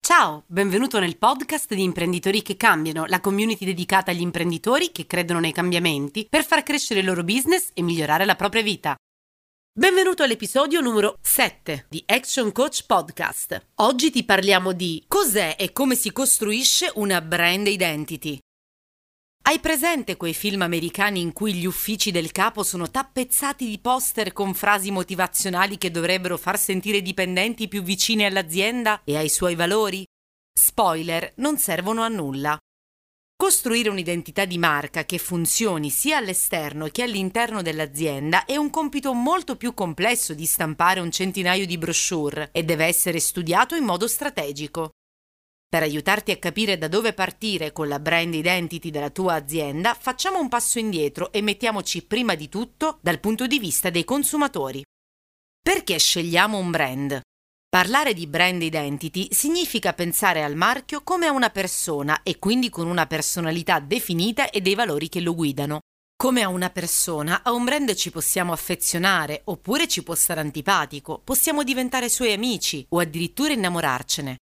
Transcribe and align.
Ciao, 0.00 0.44
benvenuto 0.46 0.98
nel 0.98 1.18
podcast 1.18 1.74
di 1.74 1.82
Imprenditori 1.82 2.40
che 2.40 2.56
cambiano, 2.56 3.04
la 3.04 3.20
community 3.20 3.64
dedicata 3.66 4.12
agli 4.12 4.22
imprenditori 4.22 4.90
che 4.90 5.06
credono 5.06 5.40
nei 5.40 5.52
cambiamenti 5.52 6.26
per 6.30 6.44
far 6.44 6.62
crescere 6.62 7.00
il 7.00 7.06
loro 7.06 7.22
business 7.22 7.68
e 7.74 7.82
migliorare 7.82 8.24
la 8.24 8.34
propria 8.34 8.62
vita. 8.62 8.96
Benvenuto 9.78 10.22
all'episodio 10.22 10.80
numero 10.80 11.18
7 11.20 11.84
di 11.90 12.02
Action 12.06 12.50
Coach 12.50 12.86
Podcast. 12.86 13.60
Oggi 13.74 14.10
ti 14.10 14.24
parliamo 14.24 14.72
di 14.72 15.04
cos'è 15.06 15.56
e 15.58 15.72
come 15.72 15.94
si 15.96 16.10
costruisce 16.12 16.90
una 16.94 17.20
brand 17.20 17.66
identity. 17.66 18.38
Hai 19.48 19.60
presente 19.60 20.16
quei 20.16 20.34
film 20.34 20.62
americani 20.62 21.20
in 21.20 21.32
cui 21.32 21.54
gli 21.54 21.66
uffici 21.66 22.10
del 22.10 22.32
capo 22.32 22.64
sono 22.64 22.90
tappezzati 22.90 23.64
di 23.64 23.78
poster 23.78 24.32
con 24.32 24.54
frasi 24.54 24.90
motivazionali 24.90 25.78
che 25.78 25.92
dovrebbero 25.92 26.36
far 26.36 26.58
sentire 26.58 26.96
i 26.96 27.02
dipendenti 27.02 27.68
più 27.68 27.84
vicini 27.84 28.24
all'azienda 28.24 29.02
e 29.04 29.16
ai 29.16 29.28
suoi 29.28 29.54
valori? 29.54 30.04
Spoiler, 30.52 31.32
non 31.36 31.58
servono 31.58 32.02
a 32.02 32.08
nulla. 32.08 32.58
Costruire 33.36 33.88
un'identità 33.88 34.44
di 34.46 34.58
marca 34.58 35.04
che 35.04 35.18
funzioni 35.18 35.90
sia 35.90 36.16
all'esterno 36.16 36.88
che 36.88 37.04
all'interno 37.04 37.62
dell'azienda 37.62 38.46
è 38.46 38.56
un 38.56 38.68
compito 38.68 39.12
molto 39.12 39.54
più 39.54 39.74
complesso 39.74 40.34
di 40.34 40.44
stampare 40.44 40.98
un 40.98 41.12
centinaio 41.12 41.66
di 41.66 41.78
brochure 41.78 42.48
e 42.50 42.64
deve 42.64 42.86
essere 42.86 43.20
studiato 43.20 43.76
in 43.76 43.84
modo 43.84 44.08
strategico. 44.08 44.90
Per 45.68 45.82
aiutarti 45.82 46.30
a 46.30 46.36
capire 46.36 46.78
da 46.78 46.86
dove 46.86 47.12
partire 47.12 47.72
con 47.72 47.88
la 47.88 47.98
brand 47.98 48.32
identity 48.32 48.90
della 48.90 49.10
tua 49.10 49.34
azienda, 49.34 49.94
facciamo 49.94 50.38
un 50.38 50.48
passo 50.48 50.78
indietro 50.78 51.32
e 51.32 51.42
mettiamoci 51.42 52.04
prima 52.04 52.34
di 52.36 52.48
tutto 52.48 52.98
dal 53.02 53.18
punto 53.18 53.46
di 53.46 53.58
vista 53.58 53.90
dei 53.90 54.04
consumatori. 54.04 54.84
Perché 55.60 55.98
scegliamo 55.98 56.56
un 56.56 56.70
brand? 56.70 57.20
Parlare 57.68 58.14
di 58.14 58.28
brand 58.28 58.62
identity 58.62 59.28
significa 59.32 59.92
pensare 59.92 60.44
al 60.44 60.54
marchio 60.54 61.02
come 61.02 61.26
a 61.26 61.32
una 61.32 61.50
persona 61.50 62.22
e 62.22 62.38
quindi 62.38 62.70
con 62.70 62.86
una 62.86 63.06
personalità 63.06 63.80
definita 63.80 64.50
e 64.50 64.60
dei 64.60 64.76
valori 64.76 65.08
che 65.08 65.20
lo 65.20 65.34
guidano. 65.34 65.80
Come 66.16 66.42
a 66.42 66.48
una 66.48 66.70
persona, 66.70 67.42
a 67.42 67.52
un 67.52 67.64
brand 67.64 67.92
ci 67.94 68.10
possiamo 68.10 68.52
affezionare 68.52 69.42
oppure 69.44 69.88
ci 69.88 70.02
può 70.04 70.14
stare 70.14 70.40
antipatico, 70.40 71.20
possiamo 71.22 71.64
diventare 71.64 72.08
suoi 72.08 72.32
amici 72.32 72.86
o 72.90 73.00
addirittura 73.00 73.52
innamorarcene. 73.52 74.36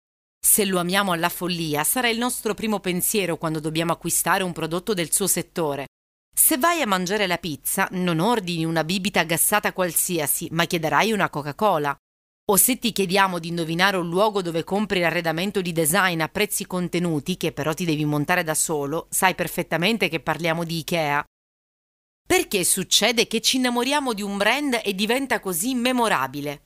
Se 0.44 0.66
lo 0.66 0.80
amiamo 0.80 1.12
alla 1.12 1.30
follia, 1.30 1.84
sarà 1.84 2.10
il 2.10 2.18
nostro 2.18 2.56
primo 2.56 2.80
pensiero 2.80 3.38
quando 3.38 3.60
dobbiamo 3.60 3.92
acquistare 3.92 4.42
un 4.44 4.54
prodotto 4.54 4.96
del 4.96 5.14
suo 5.14 5.28
settore. 5.28 5.86
Se 6.34 6.58
vai 6.58 6.82
a 6.82 6.88
mangiare 6.88 7.28
la 7.28 7.38
pizza, 7.38 7.88
non 7.92 8.20
ordini 8.20 8.66
una 8.66 8.84
bibita 8.84 9.24
gassata 9.24 9.72
qualsiasi, 9.72 10.48
ma 10.52 10.66
chiederai 10.66 11.12
una 11.12 11.30
Coca-Cola. 11.30 11.96
O 12.50 12.58
se 12.58 12.80
ti 12.80 12.92
chiediamo 12.92 13.38
di 13.38 13.50
indovinare 13.50 13.98
un 13.98 14.10
luogo 14.10 14.42
dove 14.42 14.64
compri 14.64 15.00
l'arredamento 15.00 15.62
di 15.62 15.72
design 15.72 16.22
a 16.22 16.28
prezzi 16.28 16.66
contenuti, 16.66 17.38
che 17.38 17.52
però 17.52 17.74
ti 17.74 17.86
devi 17.86 18.04
montare 18.04 18.44
da 18.44 18.56
solo, 18.56 19.08
sai 19.12 19.36
perfettamente 19.36 20.10
che 20.10 20.22
parliamo 20.22 20.64
di 20.64 20.80
Ikea. 20.80 21.24
Perché 22.28 22.64
succede 22.64 23.28
che 23.28 23.42
ci 23.42 23.58
innamoriamo 23.58 24.14
di 24.14 24.24
un 24.24 24.38
brand 24.38 24.82
e 24.84 24.96
diventa 24.96 25.40
così 25.40 25.76
memorabile? 25.76 26.64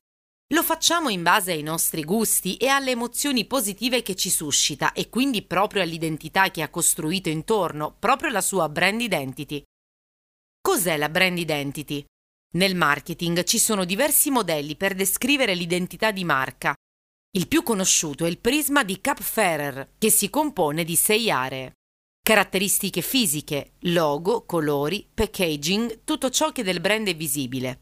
Lo 0.53 0.61
facciamo 0.61 1.09
in 1.09 1.23
base 1.23 1.53
ai 1.53 1.63
nostri 1.63 2.03
gusti 2.03 2.55
e 2.57 2.67
alle 2.67 2.91
emozioni 2.91 3.45
positive 3.45 4.03
che 4.03 4.15
ci 4.15 4.29
suscita 4.29 4.93
e 4.93 5.09
quindi 5.09 5.41
proprio 5.41 5.81
all'identità 5.81 6.51
che 6.51 6.61
ha 6.61 6.69
costruito 6.69 7.29
intorno, 7.29 7.95
proprio 7.97 8.29
alla 8.29 8.41
sua 8.41 8.69
brand 8.69 9.01
identity. 9.01 9.63
Cos'è 10.61 10.97
la 10.97 11.09
brand 11.09 11.39
identity? 11.39 12.05
Nel 12.55 12.75
marketing 12.75 13.43
ci 13.43 13.57
sono 13.57 13.85
diversi 13.85 14.29
modelli 14.29 14.75
per 14.75 14.93
descrivere 14.93 15.55
l'identità 15.55 16.11
di 16.11 16.23
marca. 16.23 16.75
Il 17.35 17.47
più 17.47 17.63
conosciuto 17.63 18.25
è 18.25 18.29
il 18.29 18.37
prisma 18.37 18.83
di 18.83 19.01
Kapferer, 19.01 19.93
che 19.97 20.11
si 20.11 20.29
compone 20.29 20.83
di 20.83 20.95
sei 20.95 21.31
aree. 21.31 21.73
Caratteristiche 22.23 23.01
fisiche, 23.01 23.73
logo, 23.79 24.45
colori, 24.45 25.07
packaging, 25.11 26.01
tutto 26.03 26.29
ciò 26.29 26.51
che 26.51 26.63
del 26.63 26.81
brand 26.81 27.07
è 27.07 27.15
visibile. 27.15 27.79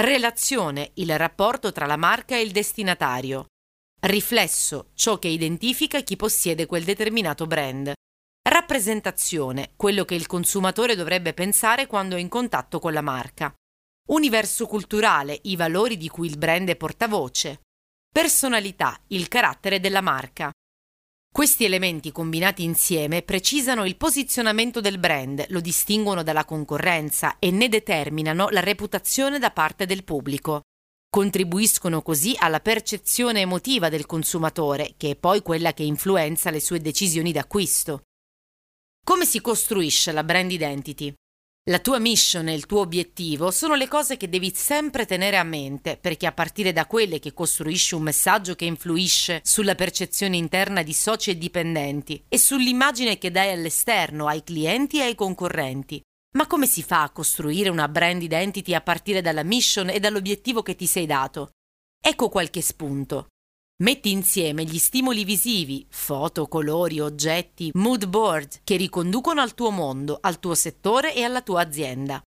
Relazione, 0.00 0.92
il 0.94 1.18
rapporto 1.18 1.72
tra 1.72 1.84
la 1.84 1.96
marca 1.96 2.36
e 2.36 2.42
il 2.42 2.52
destinatario. 2.52 3.46
Riflesso, 4.02 4.90
ciò 4.94 5.18
che 5.18 5.26
identifica 5.26 6.02
chi 6.02 6.14
possiede 6.14 6.66
quel 6.66 6.84
determinato 6.84 7.48
brand. 7.48 7.92
Rappresentazione, 8.48 9.72
quello 9.74 10.04
che 10.04 10.14
il 10.14 10.28
consumatore 10.28 10.94
dovrebbe 10.94 11.34
pensare 11.34 11.88
quando 11.88 12.14
è 12.14 12.20
in 12.20 12.28
contatto 12.28 12.78
con 12.78 12.92
la 12.92 13.00
marca. 13.00 13.52
Universo 14.10 14.66
culturale, 14.66 15.36
i 15.42 15.56
valori 15.56 15.96
di 15.96 16.08
cui 16.08 16.28
il 16.28 16.38
brand 16.38 16.68
è 16.68 16.76
portavoce. 16.76 17.62
Personalità, 18.08 18.96
il 19.08 19.26
carattere 19.26 19.80
della 19.80 20.00
marca. 20.00 20.52
Questi 21.38 21.64
elementi 21.64 22.10
combinati 22.10 22.64
insieme 22.64 23.22
precisano 23.22 23.84
il 23.84 23.96
posizionamento 23.96 24.80
del 24.80 24.98
brand, 24.98 25.44
lo 25.50 25.60
distinguono 25.60 26.24
dalla 26.24 26.44
concorrenza 26.44 27.36
e 27.38 27.52
ne 27.52 27.68
determinano 27.68 28.48
la 28.48 28.58
reputazione 28.58 29.38
da 29.38 29.52
parte 29.52 29.86
del 29.86 30.02
pubblico. 30.02 30.62
Contribuiscono 31.08 32.02
così 32.02 32.34
alla 32.36 32.58
percezione 32.58 33.42
emotiva 33.42 33.88
del 33.88 34.04
consumatore, 34.04 34.94
che 34.96 35.10
è 35.10 35.14
poi 35.14 35.40
quella 35.42 35.72
che 35.74 35.84
influenza 35.84 36.50
le 36.50 36.58
sue 36.58 36.80
decisioni 36.80 37.30
d'acquisto. 37.30 38.02
Come 39.04 39.24
si 39.24 39.40
costruisce 39.40 40.10
la 40.10 40.24
brand 40.24 40.50
identity? 40.50 41.14
La 41.68 41.80
tua 41.80 41.98
mission 41.98 42.48
e 42.48 42.54
il 42.54 42.64
tuo 42.64 42.80
obiettivo 42.80 43.50
sono 43.50 43.74
le 43.74 43.88
cose 43.88 44.16
che 44.16 44.30
devi 44.30 44.50
sempre 44.54 45.04
tenere 45.04 45.36
a 45.36 45.42
mente, 45.42 45.98
perché 46.00 46.24
a 46.26 46.32
partire 46.32 46.72
da 46.72 46.86
quelle 46.86 47.18
che 47.18 47.34
costruisci 47.34 47.94
un 47.94 48.04
messaggio 48.04 48.54
che 48.54 48.64
influisce 48.64 49.42
sulla 49.44 49.74
percezione 49.74 50.38
interna 50.38 50.82
di 50.82 50.94
soci 50.94 51.28
e 51.28 51.36
dipendenti 51.36 52.24
e 52.26 52.38
sull'immagine 52.38 53.18
che 53.18 53.30
dai 53.30 53.52
all'esterno 53.52 54.28
ai 54.28 54.42
clienti 54.42 54.96
e 55.00 55.02
ai 55.02 55.14
concorrenti. 55.14 56.00
Ma 56.36 56.46
come 56.46 56.66
si 56.66 56.82
fa 56.82 57.02
a 57.02 57.10
costruire 57.10 57.68
una 57.68 57.86
brand 57.86 58.22
identity 58.22 58.72
a 58.72 58.80
partire 58.80 59.20
dalla 59.20 59.42
mission 59.42 59.90
e 59.90 60.00
dall'obiettivo 60.00 60.62
che 60.62 60.74
ti 60.74 60.86
sei 60.86 61.04
dato? 61.04 61.50
Ecco 62.02 62.30
qualche 62.30 62.62
spunto. 62.62 63.26
Metti 63.80 64.10
insieme 64.10 64.64
gli 64.64 64.76
stimoli 64.76 65.22
visivi, 65.24 65.86
foto, 65.88 66.48
colori, 66.48 66.98
oggetti, 66.98 67.70
mood 67.74 68.06
board 68.06 68.62
che 68.64 68.74
riconducono 68.74 69.40
al 69.40 69.54
tuo 69.54 69.70
mondo, 69.70 70.18
al 70.20 70.40
tuo 70.40 70.56
settore 70.56 71.14
e 71.14 71.22
alla 71.22 71.42
tua 71.42 71.60
azienda. 71.60 72.20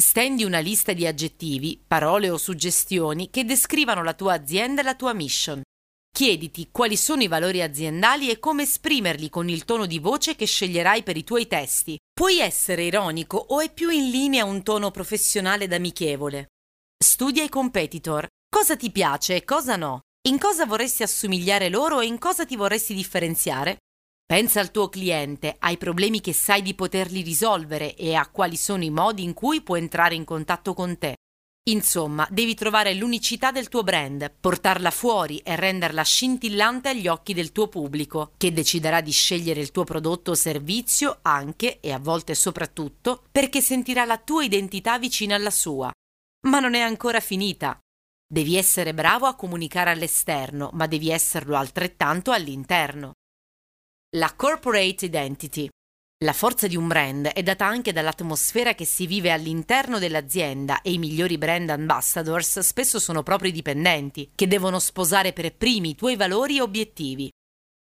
Stendi 0.00 0.44
una 0.44 0.60
lista 0.60 0.92
di 0.92 1.04
aggettivi, 1.04 1.82
parole 1.84 2.30
o 2.30 2.36
suggestioni 2.36 3.30
che 3.30 3.44
descrivano 3.44 4.04
la 4.04 4.14
tua 4.14 4.34
azienda 4.34 4.80
e 4.80 4.84
la 4.84 4.94
tua 4.94 5.12
mission. 5.12 5.60
Chiediti 6.08 6.68
quali 6.70 6.96
sono 6.96 7.24
i 7.24 7.28
valori 7.28 7.62
aziendali 7.62 8.30
e 8.30 8.38
come 8.38 8.62
esprimerli 8.62 9.28
con 9.28 9.48
il 9.48 9.64
tono 9.64 9.86
di 9.86 9.98
voce 9.98 10.36
che 10.36 10.46
sceglierai 10.46 11.02
per 11.02 11.16
i 11.16 11.24
tuoi 11.24 11.48
testi. 11.48 11.98
Puoi 12.12 12.38
essere 12.38 12.84
ironico 12.84 13.38
o 13.38 13.60
è 13.60 13.72
più 13.72 13.90
in 13.90 14.08
linea 14.08 14.44
un 14.44 14.62
tono 14.62 14.92
professionale 14.92 15.64
ed 15.64 15.72
amichevole. 15.72 16.50
Studia 16.96 17.42
i 17.42 17.48
competitor. 17.48 18.24
Cosa 18.48 18.76
ti 18.76 18.92
piace 18.92 19.34
e 19.34 19.44
cosa 19.44 19.74
no? 19.74 20.02
In 20.28 20.38
cosa 20.38 20.66
vorresti 20.66 21.02
assomigliare 21.02 21.68
loro 21.68 22.00
e 22.00 22.06
in 22.06 22.16
cosa 22.16 22.46
ti 22.46 22.54
vorresti 22.54 22.94
differenziare? 22.94 23.78
Pensa 24.24 24.60
al 24.60 24.70
tuo 24.70 24.88
cliente, 24.88 25.56
ai 25.58 25.76
problemi 25.76 26.20
che 26.20 26.32
sai 26.32 26.62
di 26.62 26.74
poterli 26.74 27.22
risolvere 27.22 27.96
e 27.96 28.14
a 28.14 28.28
quali 28.28 28.56
sono 28.56 28.84
i 28.84 28.90
modi 28.90 29.24
in 29.24 29.34
cui 29.34 29.62
può 29.62 29.76
entrare 29.76 30.14
in 30.14 30.24
contatto 30.24 30.74
con 30.74 30.96
te. 30.96 31.16
Insomma, 31.70 32.24
devi 32.30 32.54
trovare 32.54 32.94
l'unicità 32.94 33.50
del 33.50 33.68
tuo 33.68 33.82
brand, 33.82 34.32
portarla 34.38 34.92
fuori 34.92 35.38
e 35.38 35.56
renderla 35.56 36.02
scintillante 36.02 36.90
agli 36.90 37.08
occhi 37.08 37.34
del 37.34 37.50
tuo 37.50 37.66
pubblico, 37.66 38.34
che 38.36 38.52
deciderà 38.52 39.00
di 39.00 39.10
scegliere 39.10 39.60
il 39.60 39.72
tuo 39.72 39.82
prodotto 39.82 40.30
o 40.30 40.34
servizio 40.34 41.18
anche 41.22 41.80
e 41.80 41.90
a 41.90 41.98
volte 41.98 42.36
soprattutto 42.36 43.24
perché 43.32 43.60
sentirà 43.60 44.04
la 44.04 44.18
tua 44.18 44.44
identità 44.44 45.00
vicina 45.00 45.34
alla 45.34 45.50
sua. 45.50 45.90
Ma 46.46 46.60
non 46.60 46.74
è 46.74 46.80
ancora 46.80 47.18
finita. 47.18 47.76
Devi 48.32 48.56
essere 48.56 48.94
bravo 48.94 49.26
a 49.26 49.34
comunicare 49.34 49.90
all'esterno, 49.90 50.70
ma 50.72 50.86
devi 50.86 51.10
esserlo 51.10 51.54
altrettanto 51.54 52.30
all'interno. 52.30 53.12
La 54.16 54.32
corporate 54.34 55.04
identity. 55.04 55.68
La 56.24 56.32
forza 56.32 56.66
di 56.66 56.74
un 56.74 56.88
brand 56.88 57.26
è 57.26 57.42
data 57.42 57.66
anche 57.66 57.92
dall'atmosfera 57.92 58.74
che 58.74 58.86
si 58.86 59.06
vive 59.06 59.32
all'interno 59.32 59.98
dell'azienda 59.98 60.80
e 60.80 60.92
i 60.92 60.98
migliori 60.98 61.36
brand 61.36 61.68
ambassadors 61.68 62.60
spesso 62.60 62.98
sono 62.98 63.22
proprio 63.22 63.50
i 63.50 63.52
dipendenti, 63.52 64.30
che 64.34 64.46
devono 64.46 64.78
sposare 64.78 65.34
per 65.34 65.54
primi 65.54 65.90
i 65.90 65.94
tuoi 65.94 66.16
valori 66.16 66.56
e 66.56 66.62
obiettivi. 66.62 67.30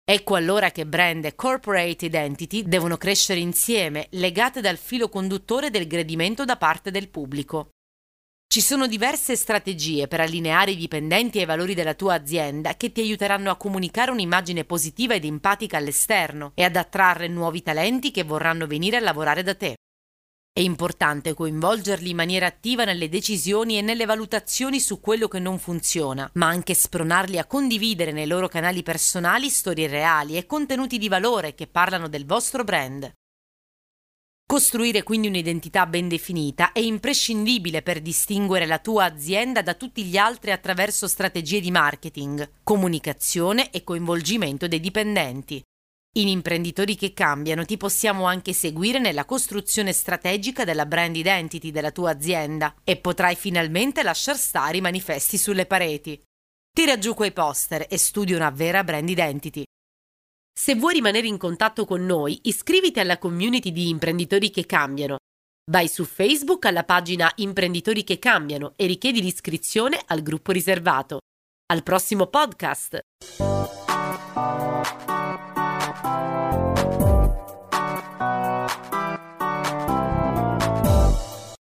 Ecco 0.05 0.35
allora 0.35 0.73
che 0.73 0.85
brand 0.85 1.27
e 1.27 1.37
corporate 1.37 2.07
identity 2.07 2.65
devono 2.65 2.97
crescere 2.97 3.39
insieme, 3.39 4.09
legate 4.11 4.61
dal 4.61 4.79
filo 4.79 5.09
conduttore 5.09 5.71
del 5.71 5.87
gradimento 5.87 6.45
da 6.45 6.57
parte 6.57 6.91
del 6.91 7.09
pubblico. 7.09 7.69
Ci 8.55 8.61
sono 8.61 8.87
diverse 8.87 9.35
strategie 9.35 10.07
per 10.07 10.21
allineare 10.21 10.71
i 10.71 10.77
dipendenti 10.77 11.41
ai 11.41 11.45
valori 11.45 11.75
della 11.75 11.95
tua 11.95 12.15
azienda 12.15 12.77
che 12.77 12.93
ti 12.93 13.01
aiuteranno 13.01 13.51
a 13.51 13.57
comunicare 13.57 14.13
un'immagine 14.13 14.63
positiva 14.63 15.15
ed 15.15 15.25
empatica 15.25 15.77
all'esterno 15.77 16.53
e 16.55 16.63
ad 16.63 16.77
attrarre 16.77 17.27
nuovi 17.27 17.63
talenti 17.63 18.13
che 18.13 18.23
vorranno 18.23 18.69
venire 18.69 18.99
a 18.99 19.01
lavorare 19.01 19.43
da 19.43 19.57
te. 19.57 19.75
È 20.53 20.61
importante 20.61 21.35
coinvolgerli 21.35 22.11
in 22.11 22.15
maniera 22.15 22.47
attiva 22.47 22.85
nelle 22.85 23.09
decisioni 23.09 23.77
e 23.77 23.83
nelle 23.83 24.05
valutazioni 24.05 24.79
su 24.79 25.01
quello 25.01 25.27
che 25.27 25.41
non 25.41 25.59
funziona, 25.59 26.31
ma 26.35 26.47
anche 26.47 26.75
spronarli 26.75 27.39
a 27.39 27.47
condividere 27.47 28.13
nei 28.13 28.29
loro 28.29 28.47
canali 28.47 28.85
personali 28.85 29.51
storie 29.51 29.89
reali 29.89 30.37
e 30.37 30.47
contenuti 30.47 30.99
di 30.99 31.09
valore 31.09 31.57
che 31.57 31.67
parlano 31.67 32.07
del 32.07 32.25
vostro 32.25 32.63
brand. 32.63 33.13
Costruire 34.47 35.03
quindi 35.03 35.27
un'identità 35.27 35.87
ben 35.87 36.07
definita 36.07 36.73
è 36.73 36.79
imprescindibile 36.79 37.81
per 37.81 38.01
distinguere 38.01 38.67
la 38.67 38.79
tua 38.79 39.05
azienda 39.05 39.63
da 39.63 39.73
tutti 39.73 40.05
gli 40.05 40.19
altri 40.19 40.53
attraverso 40.53 41.09
strategie 41.09 41.61
di 41.61 41.71
marketing, 41.71 42.61
comunicazione 42.63 43.71
e 43.71 43.83
coinvolgimento 43.83 44.69
dei 44.69 44.81
dipendenti. 44.81 45.63
In 46.17 46.29
imprenditori 46.29 46.95
che 46.95 47.15
cambiano 47.15 47.65
ti 47.65 47.79
possiamo 47.79 48.27
anche 48.27 48.53
seguire 48.53 48.99
nella 48.99 49.25
costruzione 49.25 49.93
strategica 49.93 50.65
della 50.65 50.87
brand 50.87 51.17
identity 51.17 51.73
della 51.73 51.91
tua 51.91 52.11
azienda 52.11 52.75
e 52.85 52.97
potrai 52.97 53.35
finalmente 53.35 54.03
lasciar 54.03 54.37
stare 54.37 54.77
i 54.77 54.83
manifesti 54.83 55.39
sulle 55.39 55.67
pareti. 55.67 56.23
Tira 56.71 56.99
giù 56.99 57.15
quei 57.15 57.33
poster 57.33 57.87
e 57.89 57.97
studia 57.97 58.37
una 58.37 58.51
vera 58.51 58.85
brand 58.85 59.09
identity. 59.09 59.65
Se 60.57 60.77
vuoi 60.77 60.95
rimanere 60.95 61.27
in 61.27 61.37
contatto 61.37 61.85
con 61.85 62.07
noi, 62.07 62.39
iscriviti 62.45 63.01
alla 63.01 63.19
community 63.19 63.73
di 63.73 63.89
imprenditori 63.89 64.51
che 64.51 64.65
cambiano. 64.67 65.17
Vai 65.69 65.89
su 65.89 66.05
Facebook 66.05 66.65
alla 66.67 66.85
pagina 66.85 67.31
Imprenditori 67.37 68.05
che 68.05 68.21
cambiano 68.21 68.73
e 68.77 68.87
richiedi 68.87 69.21
l'iscrizione 69.21 70.01
al 70.07 70.23
gruppo 70.23 70.53
riservato. 70.53 71.19
Al 71.73 71.83
prossimo 71.83 72.29
podcast! 72.29 73.01